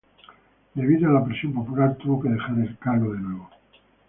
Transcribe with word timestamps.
Debido 0.73 1.07
a 1.07 1.13
la 1.13 1.23
presión 1.23 1.53
popular 1.53 1.95
tuvo 1.97 2.23
que 2.23 2.29
dejar 2.29 2.57
el 2.57 2.75
cargo 2.79 3.13
de 3.13 3.19
nuevo. 3.19 3.51